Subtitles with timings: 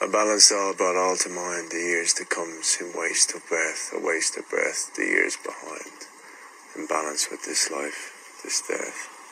[0.00, 3.92] I balance all but all to mind the years to come, in waste of breath,
[3.94, 6.08] a waste of breath, the years behind,
[6.76, 9.23] in balance with this life, this death.